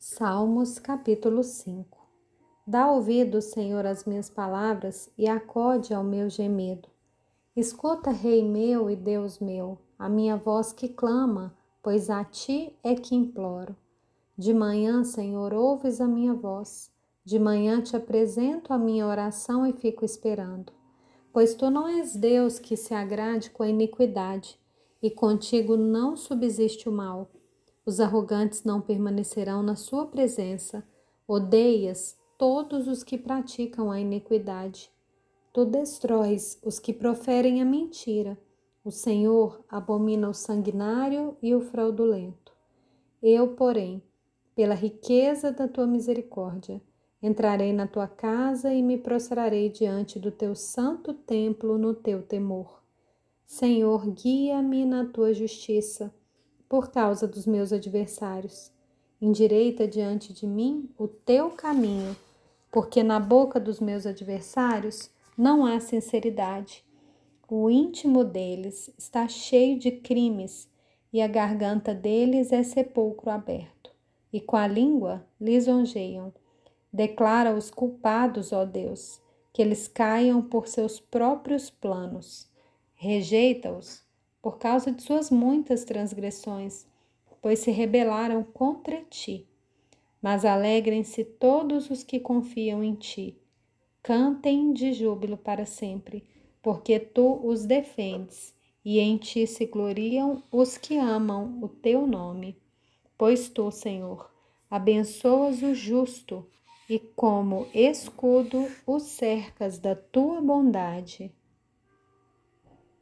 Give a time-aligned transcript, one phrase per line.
[0.00, 1.98] Salmos capítulo 5
[2.64, 6.88] Dá ouvido, Senhor, às minhas palavras e acode ao meu gemido.
[7.56, 12.94] Escuta, Rei meu e Deus meu, a minha voz que clama, pois a ti é
[12.94, 13.74] que imploro.
[14.36, 16.92] De manhã, Senhor, ouves a minha voz.
[17.24, 20.72] De manhã te apresento a minha oração e fico esperando.
[21.32, 24.60] Pois tu não és Deus que se agrade com a iniquidade,
[25.02, 27.28] e contigo não subsiste o mal.
[27.88, 30.86] Os arrogantes não permanecerão na sua presença.
[31.26, 34.92] Odeias todos os que praticam a iniquidade.
[35.54, 38.38] Tu destróis os que proferem a mentira.
[38.84, 42.52] O Senhor abomina o sanguinário e o fraudulento.
[43.22, 44.02] Eu, porém,
[44.54, 46.82] pela riqueza da tua misericórdia,
[47.22, 52.82] entrarei na tua casa e me prostrarei diante do teu santo templo no teu temor.
[53.46, 56.12] Senhor, guia-me na tua justiça
[56.68, 58.70] por causa dos meus adversários.
[59.20, 62.14] Endireita diante de mim o teu caminho,
[62.70, 66.84] porque na boca dos meus adversários não há sinceridade.
[67.48, 70.68] O íntimo deles está cheio de crimes,
[71.10, 73.90] e a garganta deles é sepulcro aberto,
[74.30, 76.32] e com a língua lisonjeiam.
[76.92, 79.20] Declara os culpados, ó Deus,
[79.52, 82.46] que eles caiam por seus próprios planos.
[82.94, 84.02] Rejeita-os
[84.40, 86.86] por causa de suas muitas transgressões,
[87.42, 89.46] pois se rebelaram contra ti.
[90.20, 93.36] Mas alegrem-se todos os que confiam em ti.
[94.02, 96.24] Cantem de júbilo para sempre,
[96.62, 102.56] porque tu os defendes, e em ti se gloriam os que amam o teu nome.
[103.16, 104.32] Pois tu, Senhor,
[104.70, 106.46] abençoas o justo,
[106.88, 111.30] e como escudo o cercas da tua bondade.